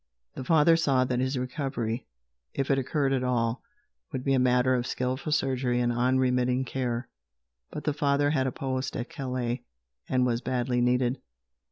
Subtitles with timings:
[0.33, 2.07] The father saw that his recovery,
[2.55, 3.61] if it occurred at all,
[4.11, 7.07] would be a matter of skillful surgery and unremitting care,
[7.69, 9.63] but the father had a post at Calais
[10.09, 11.21] and was badly needed.